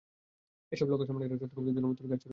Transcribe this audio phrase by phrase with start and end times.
[0.73, 2.29] এসব লক্ষ্য সামনে রেখে চট্টগ্রাম থেকে জনমত তৈরির কাজ শুরু হয়েছে।